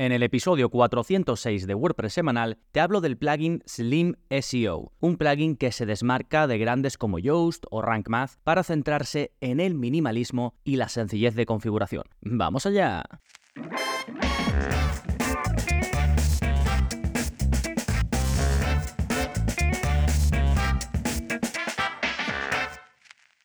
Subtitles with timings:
[0.00, 5.56] En el episodio 406 de WordPress semanal te hablo del plugin Slim SEO, un plugin
[5.56, 10.54] que se desmarca de grandes como Yoast o Rank Math para centrarse en el minimalismo
[10.64, 12.04] y la sencillez de configuración.
[12.22, 13.04] ¡Vamos allá!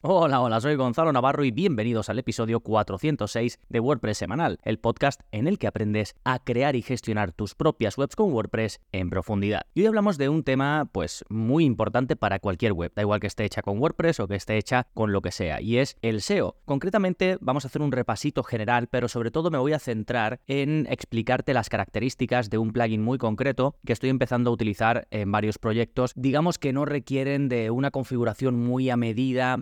[0.08, 5.22] Hola, hola, soy Gonzalo Navarro y bienvenidos al episodio 406 de WordPress Semanal, el podcast
[5.32, 9.63] en el que aprendes a crear y gestionar tus propias webs con WordPress en profundidad.
[9.73, 13.26] Y hoy hablamos de un tema pues muy importante para cualquier web, da igual que
[13.26, 16.22] esté hecha con WordPress o que esté hecha con lo que sea, y es el
[16.22, 16.55] SEO.
[16.66, 20.85] Concretamente vamos a hacer un repasito general, pero sobre todo me voy a centrar en
[20.88, 25.58] explicarte las características de un plugin muy concreto que estoy empezando a utilizar en varios
[25.58, 29.58] proyectos, digamos que no requieren de una configuración muy a medida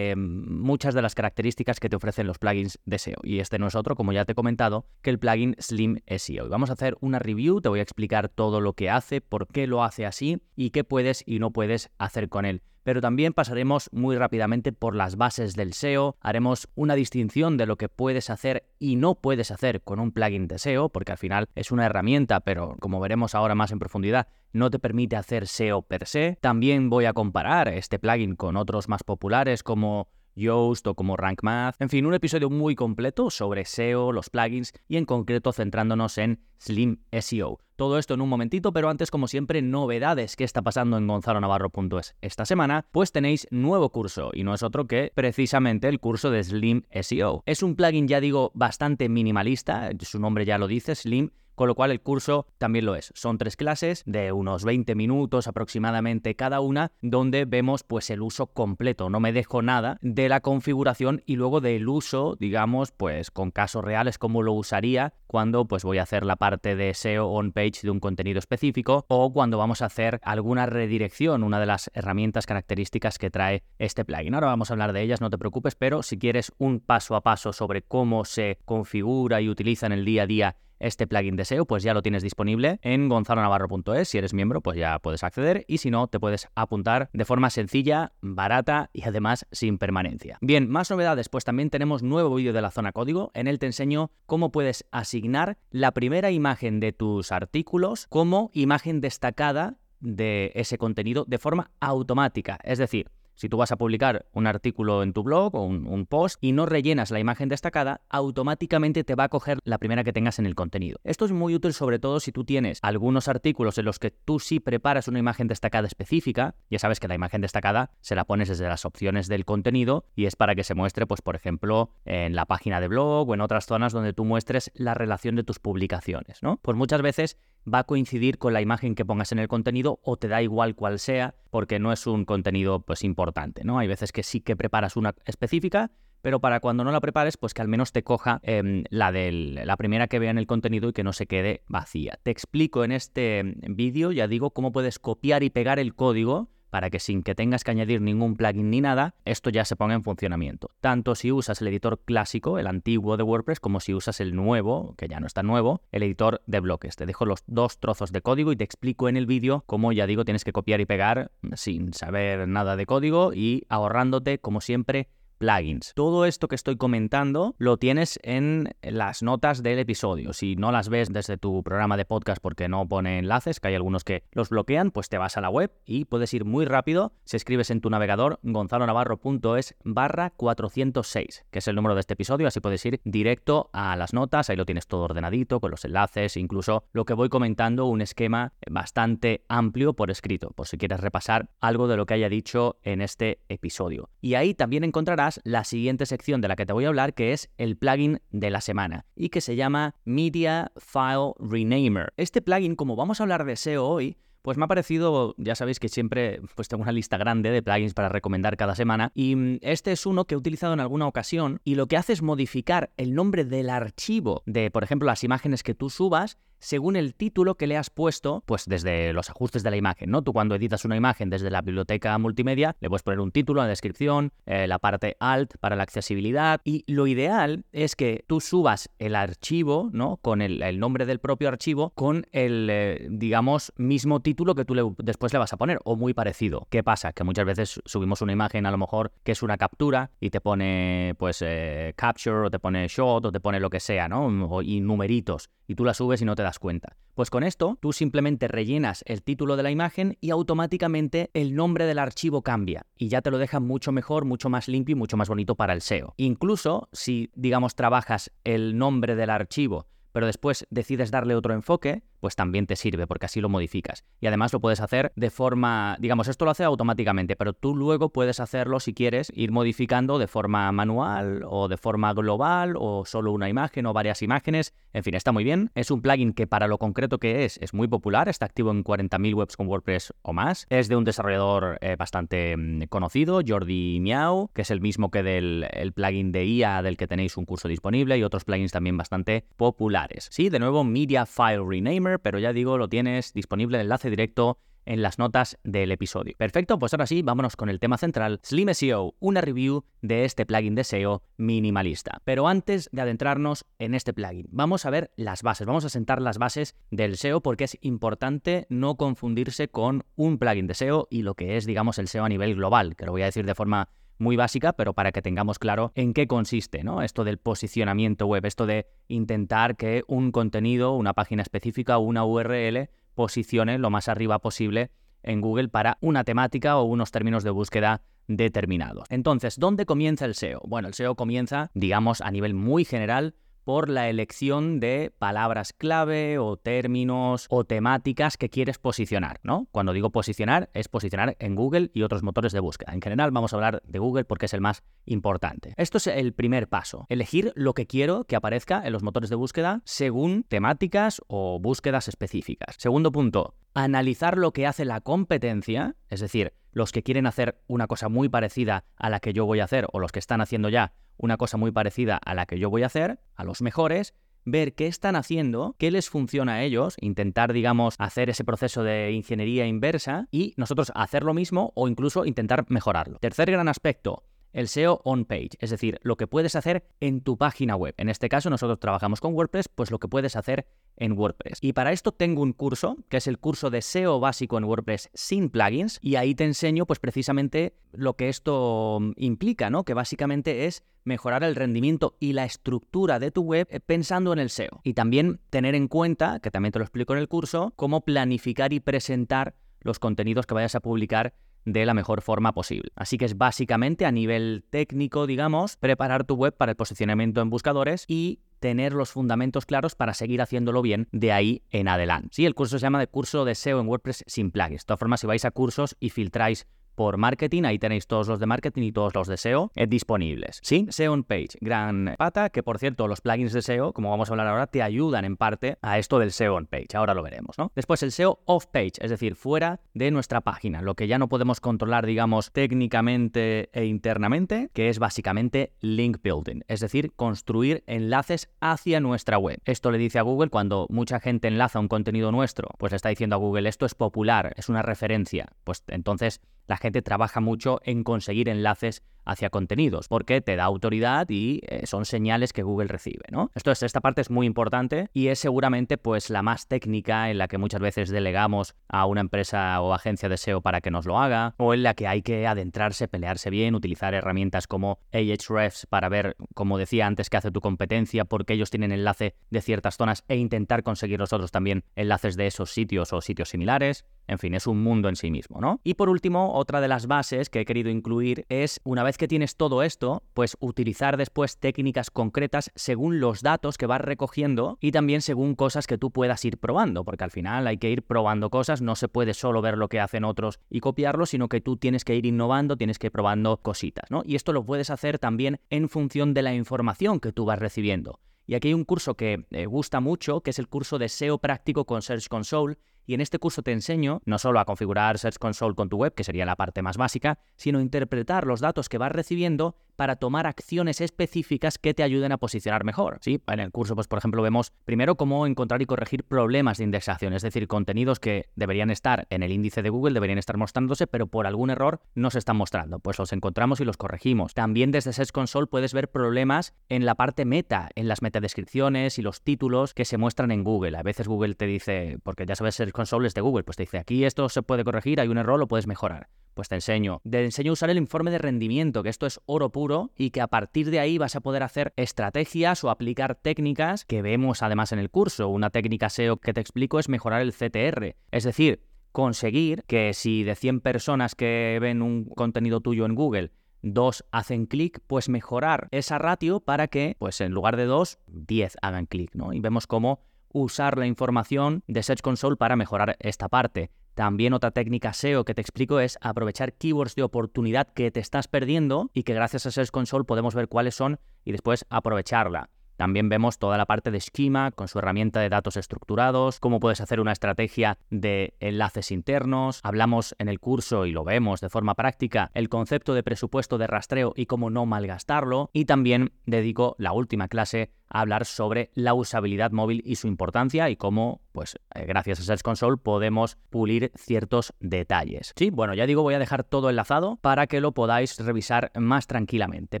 [0.16, 3.18] muchas de las características que te ofrecen los plugins de SEO.
[3.22, 6.46] Y este no es otro, como ya te he comentado, que el plugin Slim SEO.
[6.46, 9.46] Y vamos a hacer una review, te voy a explicar todo lo que hace, por
[9.48, 13.34] qué lo hace así y qué puedes y no puedes hacer con él pero también
[13.34, 18.30] pasaremos muy rápidamente por las bases del SEO, haremos una distinción de lo que puedes
[18.30, 21.84] hacer y no puedes hacer con un plugin de SEO, porque al final es una
[21.84, 26.38] herramienta, pero como veremos ahora más en profundidad, no te permite hacer SEO per se.
[26.40, 31.42] También voy a comparar este plugin con otros más populares como Yoast o como Rank
[31.42, 31.76] Math.
[31.78, 36.40] En fin, un episodio muy completo sobre SEO, los plugins y en concreto centrándonos en
[36.58, 37.58] Slim SEO.
[37.76, 42.16] Todo esto en un momentito, pero antes, como siempre, novedades que está pasando en gonzalonavarro.es.
[42.20, 46.42] Esta semana, pues tenéis nuevo curso, y no es otro que precisamente el curso de
[46.42, 47.42] Slim SEO.
[47.46, 51.74] Es un plugin, ya digo, bastante minimalista, su nombre ya lo dice, Slim con lo
[51.74, 53.12] cual el curso también lo es.
[53.16, 58.46] Son tres clases de unos 20 minutos aproximadamente cada una, donde vemos pues el uso
[58.46, 63.50] completo, no me dejo nada de la configuración y luego del uso, digamos, pues con
[63.50, 67.50] casos reales como lo usaría cuando pues voy a hacer la parte de SEO on
[67.50, 71.90] page de un contenido específico o cuando vamos a hacer alguna redirección, una de las
[71.92, 74.34] herramientas características que trae este plugin.
[74.34, 77.22] Ahora vamos a hablar de ellas, no te preocupes, pero si quieres un paso a
[77.22, 81.44] paso sobre cómo se configura y utiliza en el día a día este plugin de
[81.44, 84.08] SEO, pues ya lo tienes disponible en gonzalonavarro.es.
[84.08, 87.50] Si eres miembro, pues ya puedes acceder y si no, te puedes apuntar de forma
[87.50, 90.38] sencilla, barata y además sin permanencia.
[90.40, 93.30] Bien, más novedades, pues también tenemos nuevo vídeo de la zona código.
[93.34, 99.00] En él te enseño cómo puedes asignar la primera imagen de tus artículos como imagen
[99.00, 102.58] destacada de ese contenido de forma automática.
[102.62, 106.38] Es decir, si tú vas a publicar un artículo en tu blog o un, post
[106.40, 110.38] y no rellenas la imagen destacada, automáticamente te va a coger la primera que tengas
[110.40, 110.98] en el contenido.
[111.04, 114.40] Esto es muy útil sobre todo si tú tienes algunos artículos en los que tú
[114.40, 116.56] sí preparas una imagen destacada específica.
[116.68, 120.26] Ya sabes que la imagen destacada se la pones desde las opciones del contenido y
[120.26, 123.40] es para que se muestre, pues por ejemplo, en la página de blog o en
[123.40, 126.58] otras zonas donde tú muestres la relación de tus publicaciones, ¿no?
[126.62, 130.16] Pues muchas veces va a coincidir con la imagen que pongas en el contenido o
[130.16, 133.78] te da igual cual sea porque no es un contenido pues importante, ¿no?
[133.78, 135.90] Hay veces que sí que preparas una específica,
[136.22, 139.30] pero para cuando no la prepares, pues que al menos te coja em, la de
[139.32, 142.18] la primera que vea en el contenido y que no se quede vacía.
[142.22, 146.50] Te explico en este em, vídeo, ya digo, cómo puedes copiar y pegar el código
[146.70, 149.94] para que sin que tengas que añadir ningún plugin ni nada, esto ya se ponga
[149.94, 150.70] en funcionamiento.
[150.80, 154.94] Tanto si usas el editor clásico, el antiguo de WordPress, como si usas el nuevo,
[154.96, 156.96] que ya no está nuevo, el editor de bloques.
[156.96, 160.06] Te dejo los dos trozos de código y te explico en el vídeo cómo, ya
[160.06, 165.08] digo, tienes que copiar y pegar sin saber nada de código y ahorrándote, como siempre,
[165.38, 165.92] plugins.
[165.94, 170.32] Todo esto que estoy comentando lo tienes en las notas del episodio.
[170.32, 173.74] Si no las ves desde tu programa de podcast porque no pone enlaces, que hay
[173.74, 177.12] algunos que los bloquean, pues te vas a la web y puedes ir muy rápido
[177.24, 182.46] si escribes en tu navegador gonzalonavarro.es barra 406, que es el número de este episodio,
[182.46, 186.36] así puedes ir directo a las notas, ahí lo tienes todo ordenadito, con los enlaces,
[186.36, 191.50] incluso lo que voy comentando, un esquema bastante amplio por escrito, por si quieres repasar
[191.60, 194.10] algo de lo que haya dicho en este episodio.
[194.20, 197.32] Y ahí también encontrarás la siguiente sección de la que te voy a hablar, que
[197.32, 202.12] es el plugin de la semana y que se llama Media File Renamer.
[202.16, 205.80] Este plugin, como vamos a hablar de SEO hoy, pues me ha parecido, ya sabéis
[205.80, 209.58] que siempre pues tengo una lista grande de plugins para recomendar cada semana y mm,
[209.62, 212.90] este es uno que he utilizado en alguna ocasión y lo que hace es modificar
[212.96, 217.56] el nombre del archivo de, por ejemplo, las imágenes que tú subas según el título
[217.56, 220.22] que le has puesto, pues desde los ajustes de la imagen, ¿no?
[220.22, 223.68] Tú cuando editas una imagen desde la biblioteca multimedia, le puedes poner un título, la
[223.68, 228.90] descripción, eh, la parte alt para la accesibilidad y lo ideal es que tú subas
[228.98, 230.18] el archivo, ¿no?
[230.18, 234.82] Con el, nombre del propio archivo, con el, eh, digamos, mismo título que tú le,
[234.98, 236.66] después le vas a poner, o muy parecido.
[236.70, 237.12] ¿Qué pasa?
[237.12, 240.40] Que muchas veces subimos una imagen, a lo mejor, que es una captura y te
[240.40, 244.28] pone, pues, eh, capture, o te pone shot, o te pone lo que sea, ¿no?
[244.62, 246.96] y numeritos, y tú la subes y no te cuenta.
[247.14, 251.84] Pues con esto, tú simplemente rellenas el título de la imagen y automáticamente el nombre
[251.84, 255.16] del archivo cambia y ya te lo deja mucho mejor, mucho más limpio y mucho
[255.16, 256.14] más bonito para el SEO.
[256.16, 262.36] Incluso si, digamos, trabajas el nombre del archivo, pero después decides darle otro enfoque, pues
[262.36, 264.04] también te sirve porque así lo modificas.
[264.20, 268.10] Y además lo puedes hacer de forma, digamos, esto lo hace automáticamente, pero tú luego
[268.10, 273.32] puedes hacerlo si quieres, ir modificando de forma manual o de forma global o solo
[273.32, 274.74] una imagen o varias imágenes.
[274.92, 275.70] En fin, está muy bien.
[275.74, 278.84] Es un plugin que para lo concreto que es es muy popular, está activo en
[278.84, 280.66] 40.000 webs con WordPress o más.
[280.70, 285.22] Es de un desarrollador eh, bastante mm, conocido, Jordi Miau, que es el mismo que
[285.22, 288.96] del el plugin de IA del que tenéis un curso disponible y otros plugins también
[288.96, 290.28] bastante populares.
[290.30, 294.58] Sí, de nuevo, Media File Renamer pero ya digo, lo tienes disponible el enlace directo
[294.88, 296.34] en las notas del episodio.
[296.38, 300.46] Perfecto, pues ahora sí, vámonos con el tema central, Slim SEO, una review de este
[300.46, 302.22] plugin de SEO minimalista.
[302.24, 306.22] Pero antes de adentrarnos en este plugin, vamos a ver las bases, vamos a sentar
[306.22, 311.20] las bases del SEO porque es importante no confundirse con un plugin de SEO y
[311.20, 313.54] lo que es, digamos, el SEO a nivel global, que lo voy a decir de
[313.54, 317.02] forma muy básica, pero para que tengamos claro en qué consiste, ¿no?
[317.02, 322.24] Esto del posicionamiento web, esto de intentar que un contenido, una página específica o una
[322.24, 324.90] URL posicione lo más arriba posible
[325.22, 329.06] en Google para una temática o unos términos de búsqueda determinados.
[329.10, 330.60] Entonces, ¿dónde comienza el SEO?
[330.66, 333.34] Bueno, el SEO comienza, digamos, a nivel muy general
[333.68, 339.68] por la elección de palabras clave o términos o temáticas que quieres posicionar, ¿no?
[339.72, 342.94] Cuando digo posicionar, es posicionar en Google y otros motores de búsqueda.
[342.94, 345.74] En general vamos a hablar de Google porque es el más importante.
[345.76, 349.36] Esto es el primer paso, elegir lo que quiero que aparezca en los motores de
[349.36, 352.74] búsqueda según temáticas o búsquedas específicas.
[352.78, 353.52] Segundo punto,
[353.84, 358.28] analizar lo que hace la competencia, es decir, los que quieren hacer una cosa muy
[358.28, 361.36] parecida a la que yo voy a hacer o los que están haciendo ya una
[361.36, 364.14] cosa muy parecida a la que yo voy a hacer, a los mejores,
[364.44, 369.12] ver qué están haciendo, qué les funciona a ellos, intentar, digamos, hacer ese proceso de
[369.12, 373.18] ingeniería inversa y nosotros hacer lo mismo o incluso intentar mejorarlo.
[373.18, 374.22] Tercer gran aspecto,
[374.58, 377.94] el SEO on page, es decir, lo que puedes hacer en tu página web.
[377.96, 380.66] En este caso nosotros trabajamos con WordPress, pues lo que puedes hacer
[380.96, 381.58] en WordPress.
[381.60, 385.10] Y para esto tengo un curso, que es el curso de SEO básico en WordPress
[385.14, 389.84] sin plugins, y ahí te enseño pues precisamente lo que esto mm, implica, ¿no?
[389.84, 394.40] Que básicamente es mejorar el rendimiento y la estructura de tu web eh, pensando en
[394.40, 394.80] el SEO.
[394.82, 398.72] Y también tener en cuenta, que también te lo explico en el curso, cómo planificar
[398.72, 401.32] y presentar los contenidos que vayas a publicar
[401.72, 402.90] de la mejor forma posible.
[402.96, 407.50] Así que es básicamente a nivel técnico, digamos, preparar tu web para el posicionamiento en
[407.50, 412.28] buscadores y tener los fundamentos claros para seguir haciéndolo bien de ahí en adelante.
[412.32, 414.82] Sí, el curso se llama de curso de SEO en WordPress sin plugins.
[414.82, 416.66] De todas formas, si vais a cursos y filtráis
[416.98, 417.62] por marketing.
[417.62, 420.58] Ahí tenéis todos los de marketing y todos los de SEO eh, disponibles.
[420.64, 424.28] Sí, SEO on page, gran pata, que por cierto, los plugins de SEO, como vamos
[424.28, 426.88] a hablar ahora, te ayudan en parte a esto del SEO on page.
[426.94, 427.70] Ahora lo veremos, ¿no?
[427.76, 431.28] Después el SEO off page, es decir, fuera de nuestra página, lo que ya no
[431.28, 438.50] podemos controlar, digamos, técnicamente e internamente, que es básicamente link building, es decir, construir enlaces
[438.60, 439.60] hacia nuestra web.
[439.66, 443.10] Esto le dice a Google cuando mucha gente enlaza un contenido nuestro, pues le está
[443.10, 445.52] diciendo a Google, esto es popular, es una referencia.
[445.62, 451.26] Pues entonces la gente trabaja mucho en conseguir enlaces hacia contenidos, porque te da autoridad
[451.28, 453.50] y eh, son señales que Google recibe, ¿no?
[453.54, 457.38] Esto es, esta parte es muy importante y es seguramente pues la más técnica en
[457.38, 461.06] la que muchas veces delegamos a una empresa o agencia de SEO para que nos
[461.06, 465.86] lo haga, o en la que hay que adentrarse, pelearse bien, utilizar herramientas como Ahrefs
[465.86, 469.96] para ver, como decía antes, qué hace tu competencia, porque ellos tienen enlace de ciertas
[469.96, 474.06] zonas e intentar conseguir nosotros también enlaces de esos sitios o sitios similares.
[474.26, 475.80] En fin, es un mundo en sí mismo, ¿no?
[475.84, 479.28] Y por último, otra de las bases que he querido incluir es, una vez que
[479.28, 484.92] tienes todo esto, pues utilizar después técnicas concretas según los datos que vas recogiendo y
[484.92, 488.48] también según cosas que tú puedas ir probando, porque al final hay que ir probando
[488.48, 491.76] cosas, no se puede solo ver lo que hacen otros y copiarlo, sino que tú
[491.76, 494.22] tienes que ir innovando, tienes que ir probando cositas, ¿no?
[494.24, 498.20] Y esto lo puedes hacer también en función de la información que tú vas recibiendo.
[498.46, 501.36] Y aquí hay un curso que me gusta mucho, que es el curso de SEO
[501.36, 505.38] práctico con Search Console, y en este curso te enseño no solo a configurar Search
[505.38, 508.98] Console con tu web, que sería la parte más básica, sino interpretar los datos que
[508.98, 513.18] vas recibiendo para tomar acciones específicas que te ayuden a posicionar mejor.
[513.20, 513.42] ¿sí?
[513.48, 517.32] En el curso, pues por ejemplo, vemos primero cómo encontrar y corregir problemas de indexación,
[517.32, 521.26] es decir, contenidos que deberían estar en el índice de Google, deberían estar mostrándose, pero
[521.26, 523.00] por algún error no se están mostrando.
[523.00, 524.54] Pues los encontramos y los corregimos.
[524.54, 529.22] También desde Search Console puedes ver problemas en la parte meta, en las metadescripciones y
[529.22, 530.96] los títulos que se muestran en Google.
[530.96, 533.84] A veces Google te dice, porque ya sabes, Search Console es de Google, pues te
[533.84, 536.30] dice, aquí esto se puede corregir, hay un error, lo puedes mejorar.
[536.54, 537.20] Pues te enseño.
[537.30, 540.40] Te enseño a usar el informe de rendimiento, que esto es oro puro y que
[540.40, 544.90] a partir de ahí vas a poder hacer estrategias o aplicar técnicas que vemos además
[544.90, 545.48] en el curso.
[545.48, 548.16] Una técnica SEO que te explico es mejorar el CTR.
[548.32, 553.52] Es decir, conseguir que si de 100 personas que ven un contenido tuyo en Google,
[553.82, 558.78] dos hacen clic, pues mejorar esa ratio para que, pues en lugar de dos, 10
[558.82, 559.52] hagan clic, ¿no?
[559.52, 563.90] Y vemos cómo usar la información de Search Console para mejorar esta parte.
[564.14, 568.48] También otra técnica SEO que te explico es aprovechar keywords de oportunidad que te estás
[568.48, 572.68] perdiendo y que gracias a Search Console podemos ver cuáles son y después aprovecharla.
[572.98, 577.00] También vemos toda la parte de Schema con su herramienta de datos estructurados, cómo puedes
[577.00, 579.78] hacer una estrategia de enlaces internos.
[579.84, 583.86] Hablamos en el curso y lo vemos de forma práctica el concepto de presupuesto de
[583.86, 585.70] rastreo y cómo no malgastarlo.
[585.72, 590.96] Y también dedico la última clase hablar sobre la usabilidad móvil y su importancia y
[590.96, 595.52] cómo, pues eh, gracias a Search Console podemos pulir ciertos detalles.
[595.56, 599.26] Sí, bueno, ya digo, voy a dejar todo enlazado para que lo podáis revisar más
[599.26, 600.00] tranquilamente.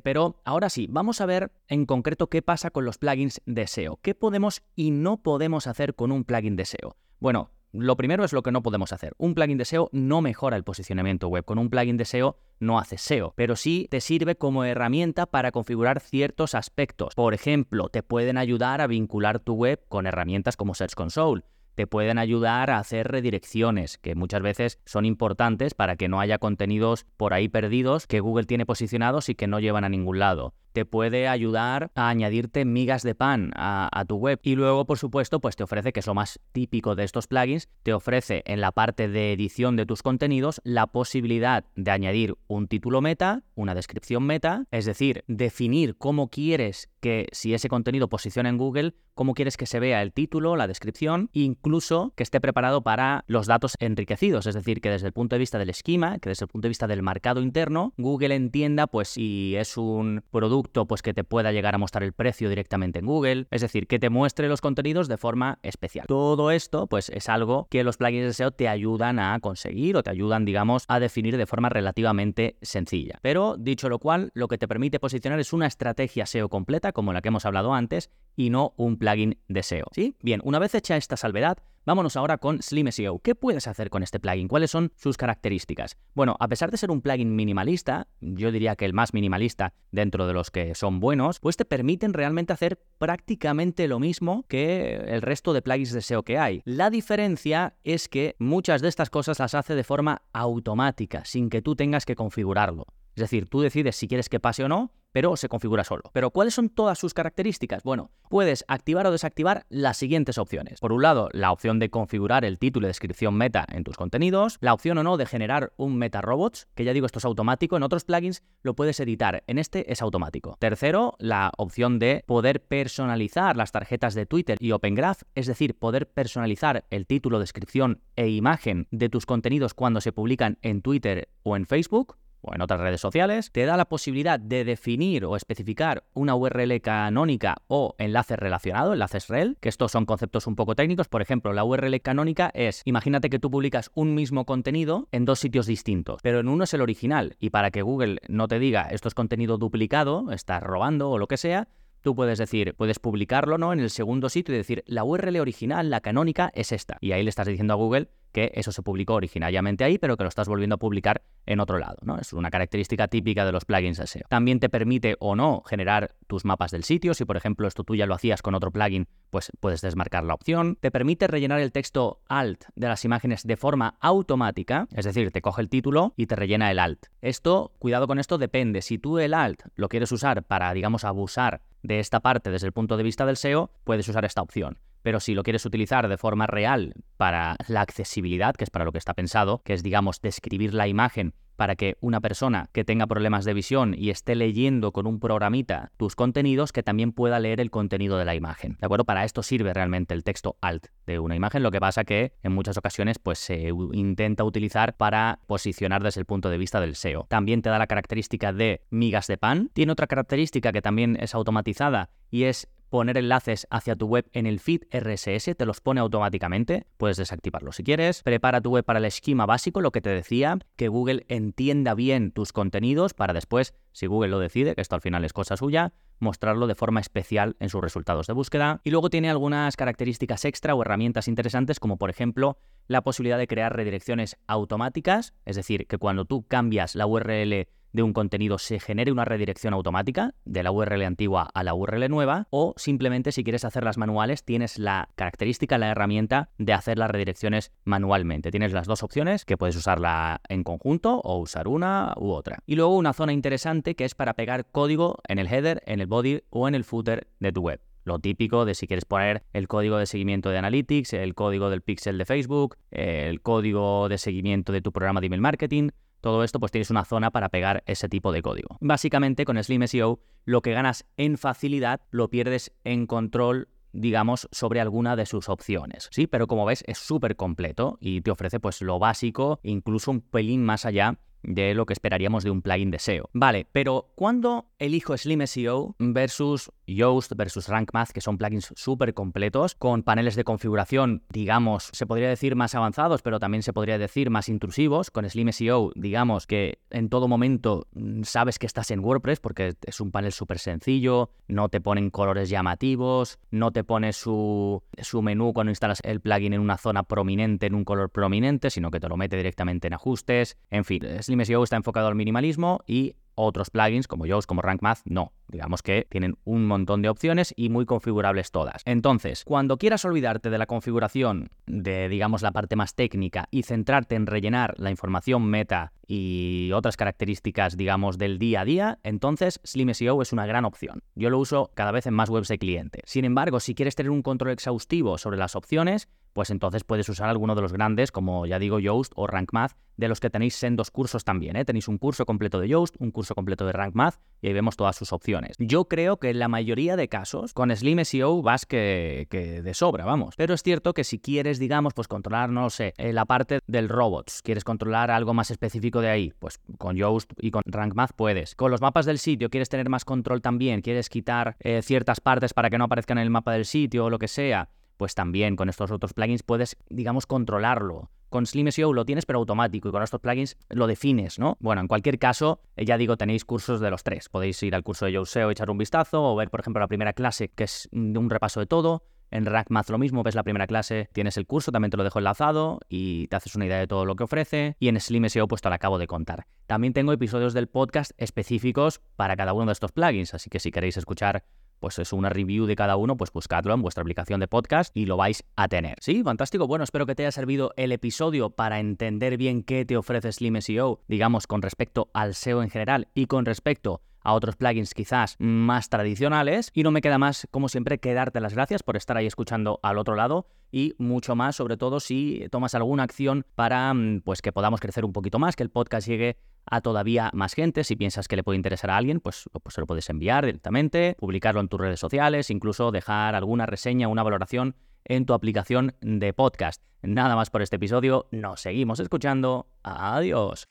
[0.00, 3.98] Pero ahora sí, vamos a ver en concreto qué pasa con los plugins de SEO.
[4.02, 6.96] ¿Qué podemos y no podemos hacer con un plugin de SEO?
[7.20, 9.14] Bueno, lo primero es lo que no podemos hacer.
[9.18, 11.44] Un plugin de SEO no mejora el posicionamiento web.
[11.44, 15.52] Con un plugin de SEO no hace SEO, pero sí te sirve como herramienta para
[15.52, 17.14] configurar ciertos aspectos.
[17.14, 21.42] Por ejemplo, te pueden ayudar a vincular tu web con herramientas como Search Console
[21.78, 26.38] te pueden ayudar a hacer redirecciones, que muchas veces son importantes para que no haya
[26.38, 30.54] contenidos por ahí perdidos que Google tiene posicionados y que no llevan a ningún lado
[30.78, 34.38] te puede ayudar a añadirte migas de pan a, tu web.
[34.44, 37.68] Y luego, por supuesto, pues te ofrece, que es lo más típico de estos plugins,
[37.82, 42.68] te ofrece en la parte de edición de tus contenidos la posibilidad de añadir un
[42.68, 48.48] título meta, una descripción meta, es decir, definir cómo quieres que si ese contenido posiciona
[48.48, 52.82] en Google, cómo quieres que se vea el título, la descripción, incluso que esté preparado
[52.82, 56.28] para los datos enriquecidos, es decir, que desde el punto de vista del esquema, que
[56.28, 60.67] desde el punto de vista del marcado interno, Google entienda pues si es un producto
[60.72, 63.98] pues que te pueda llegar a mostrar el precio directamente en Google, es decir, que
[63.98, 66.06] te muestre los contenidos de forma especial.
[66.06, 70.02] Todo esto pues es algo que los plugins de SEO te ayudan a conseguir o
[70.02, 73.18] te ayudan, digamos, a definir de forma relativamente sencilla.
[73.22, 77.12] Pero dicho lo cual, lo que te permite posicionar es una estrategia SEO completa, como
[77.12, 79.86] la que hemos hablado antes, y no un plugin de SEO.
[79.92, 80.16] ¿Sí?
[80.22, 81.58] Bien, una vez hecha esta salvedad,
[81.88, 83.18] Vámonos ahora con Slim SEO.
[83.20, 84.46] ¿Qué puedes hacer con este plugin?
[84.46, 85.96] ¿Cuáles son sus características?
[86.12, 90.26] Bueno, a pesar de ser un plugin minimalista, yo diría que el más minimalista dentro
[90.26, 95.22] de los que son buenos, pues te permiten realmente hacer prácticamente lo mismo que el
[95.22, 96.60] resto de plugins de SEO que hay.
[96.66, 101.62] La diferencia es que muchas de estas cosas las hace de forma automática, sin que
[101.62, 102.84] tú tengas que configurarlo.
[103.14, 106.04] Es decir, tú decides si quieres que pase o no, pero se configura solo.
[106.12, 107.82] Pero ¿cuáles son todas sus características?
[107.82, 110.78] Bueno, puedes activar o desactivar las siguientes opciones.
[110.78, 114.58] Por un lado, la opción de configurar el título y descripción meta en tus contenidos,
[114.60, 117.76] la opción o no de generar un meta robots, que ya digo esto es automático,
[117.76, 120.56] en otros plugins lo puedes editar, en este es automático.
[120.60, 125.76] Tercero, la opción de poder personalizar las tarjetas de Twitter y Open Graph, es decir,
[125.76, 131.28] poder personalizar el título, descripción e imagen de tus contenidos cuando se publican en Twitter
[131.42, 135.36] o en Facebook o en otras redes sociales, te da la posibilidad de definir o
[135.36, 140.74] especificar una URL canónica o enlace relacionado, enlaces rel, que estos son conceptos un poco
[140.74, 141.08] técnicos.
[141.08, 145.38] Por ejemplo, la URL canónica es, imagínate que tú publicas un mismo contenido en dos
[145.38, 148.88] sitios distintos, pero en uno es el original y para que Google no te diga
[148.90, 151.68] esto es contenido duplicado, estás robando o lo que sea,
[152.00, 153.72] Tú puedes decir, puedes publicarlo, ¿no?
[153.72, 156.96] En el segundo sitio y decir, la URL original, la canónica, es esta.
[157.00, 160.24] Y ahí le estás diciendo a Google que eso se publicó originariamente ahí, pero que
[160.24, 162.18] lo estás volviendo a publicar en otro lado, ¿no?
[162.18, 164.26] Es una característica típica de los plugins de SEO.
[164.28, 167.14] También te permite o no generar tus mapas del sitio.
[167.14, 170.34] Si, por ejemplo, esto tú ya lo hacías con otro plugin, pues puedes desmarcar la
[170.34, 170.76] opción.
[170.80, 175.40] Te permite rellenar el texto alt de las imágenes de forma automática, es decir, te
[175.40, 177.06] coge el título y te rellena el alt.
[177.22, 178.82] Esto, cuidado con esto, depende.
[178.82, 182.72] Si tú el alt lo quieres usar para, digamos, abusar de esta parte desde el
[182.72, 184.78] punto de vista del SEO, puedes usar esta opción.
[185.08, 188.92] Pero si lo quieres utilizar de forma real para la accesibilidad, que es para lo
[188.92, 193.06] que está pensado, que es, digamos, describir la imagen para que una persona que tenga
[193.06, 197.58] problemas de visión y esté leyendo con un programita tus contenidos, que también pueda leer
[197.60, 198.76] el contenido de la imagen.
[198.78, 199.06] ¿De acuerdo?
[199.06, 202.52] Para esto sirve realmente el texto alt de una imagen, lo que pasa que en
[202.52, 207.24] muchas ocasiones pues se intenta utilizar para posicionar desde el punto de vista del SEO.
[207.30, 209.70] También te da la característica de migas de pan.
[209.72, 214.46] Tiene otra característica que también es automatizada y es poner enlaces hacia tu web en
[214.46, 218.22] el feed RSS, te los pone automáticamente, puedes desactivarlo si quieres.
[218.22, 222.32] Prepara tu web para el esquema básico, lo que te decía, que Google entienda bien
[222.32, 225.92] tus contenidos para después, si Google lo decide, que esto al final es cosa suya,
[226.18, 228.80] mostrarlo de forma especial en sus resultados de búsqueda.
[228.84, 233.46] Y luego tiene algunas características extra o herramientas interesantes, como por ejemplo la posibilidad de
[233.46, 238.80] crear redirecciones automáticas, es decir, que cuando tú cambias la URL de un contenido se
[238.80, 243.44] genere una redirección automática de la URL antigua a la URL nueva o simplemente si
[243.44, 248.50] quieres hacerlas manuales tienes la característica, la herramienta de hacer las redirecciones manualmente.
[248.50, 252.62] Tienes las dos opciones que puedes usarla en conjunto o usar una u otra.
[252.66, 256.06] Y luego una zona interesante que es para pegar código en el header, en el
[256.06, 259.68] body o en el footer de tu web lo típico de si quieres poner el
[259.68, 264.72] código de seguimiento de Analytics, el código del pixel de Facebook, el código de seguimiento
[264.72, 268.08] de tu programa de email marketing, todo esto pues tienes una zona para pegar ese
[268.08, 268.76] tipo de código.
[268.80, 274.80] Básicamente con Slim SEO lo que ganas en facilidad lo pierdes en control digamos, sobre
[274.80, 276.08] alguna de sus opciones.
[276.12, 280.20] Sí, pero como ves es súper completo y te ofrece pues lo básico, incluso un
[280.20, 283.30] pelín más allá de lo que esperaríamos de un plugin de SEO.
[283.32, 289.14] Vale, pero ¿cuándo elijo Slim SEO versus Yoast versus Rank Math, que son plugins súper
[289.14, 293.98] completos, con paneles de configuración, digamos, se podría decir más avanzados, pero también se podría
[293.98, 295.10] decir más intrusivos.
[295.10, 299.74] Con Slim SEO, digamos que en todo momento mm, sabes que estás en WordPress porque
[299.84, 305.22] es un panel súper sencillo, no te ponen colores llamativos, no te pone su, su
[305.22, 309.00] menú cuando instalas el plugin en una zona prominente, en un color prominente, sino que
[309.00, 310.56] te lo mete directamente en ajustes.
[310.70, 314.82] En fin, Slim SEO está enfocado al minimalismo y otros plugins como Yoast, como Rank
[314.82, 315.32] Math, no.
[315.48, 318.82] Digamos que tienen un montón de opciones y muy configurables todas.
[318.84, 324.14] Entonces, cuando quieras olvidarte de la configuración de, digamos, la parte más técnica y centrarte
[324.14, 329.94] en rellenar la información meta y otras características, digamos, del día a día, entonces Slim
[329.94, 331.02] SEO es una gran opción.
[331.14, 333.02] Yo lo uso cada vez en más webs de cliente.
[333.04, 337.28] Sin embargo, si quieres tener un control exhaustivo sobre las opciones, pues entonces puedes usar
[337.28, 340.62] alguno de los grandes, como ya digo, Yoast o Rank Math, de los que tenéis
[340.62, 341.56] en dos cursos también.
[341.56, 341.64] ¿eh?
[341.64, 344.76] Tenéis un curso completo de Yoast, un curso completo de Rank Math, y ahí vemos
[344.76, 345.56] todas sus opciones.
[345.58, 350.04] Yo creo que en la mayoría de casos, con Slim SEO vas que, de sobra,
[350.04, 350.34] vamos.
[350.36, 353.88] Pero es cierto que si quieres, digamos, pues controlar, no sé, eh, la parte del
[353.88, 358.12] robots, quieres controlar algo más específico de ahí, pues con Yoast y con Rank Math
[358.14, 358.54] puedes.
[358.54, 362.54] Con los mapas del sitio quieres tener más control también, quieres quitar eh, ciertas partes
[362.54, 364.68] para que no aparezcan en el mapa del sitio o lo que sea
[364.98, 368.10] pues también con estos otros plugins puedes, digamos, controlarlo.
[368.28, 371.56] Con Slim SEO lo tienes pero automático y con estos plugins lo defines, ¿no?
[371.60, 374.28] Bueno, en cualquier caso, eh, ya digo, tenéis cursos de los tres.
[374.28, 376.88] Podéis ir al curso de Yoast SEO, echar un vistazo o ver, por ejemplo, la
[376.88, 379.04] primera clase que es un repaso de todo.
[379.30, 382.18] En RackMath lo mismo, ves la primera clase, tienes el curso, también te lo dejo
[382.18, 384.76] enlazado y te haces una idea de todo lo que ofrece.
[384.78, 386.46] Y en Slim SEO pues te lo acabo de contar.
[386.66, 390.70] También tengo episodios del podcast específicos para cada uno de estos plugins, así que si
[390.70, 391.44] queréis escuchar
[391.80, 395.06] pues es una review de cada uno, pues buscadlo en vuestra aplicación de podcast y
[395.06, 395.96] lo vais a tener.
[396.00, 396.66] Sí, fantástico.
[396.66, 400.60] Bueno, espero que te haya servido el episodio para entender bien qué te ofrece Slim
[400.60, 405.36] SEO, digamos, con respecto al SEO en general y con respecto a otros plugins quizás
[405.38, 406.70] más tradicionales.
[406.74, 409.80] Y no me queda más, como siempre, que darte las gracias por estar ahí escuchando
[409.82, 414.42] al otro lado y mucho más, sobre todo si tomas alguna acción para mm, pues
[414.42, 416.36] que podamos crecer un poquito más, que el podcast llegue
[416.66, 417.84] a todavía más gente.
[417.84, 421.16] Si piensas que le puede interesar a alguien, pues, pues se lo puedes enviar directamente,
[421.18, 426.34] publicarlo en tus redes sociales, incluso dejar alguna reseña, una valoración en tu aplicación de
[426.34, 426.82] podcast.
[427.00, 429.68] Nada más por este episodio, nos seguimos escuchando.
[429.82, 430.68] Adiós.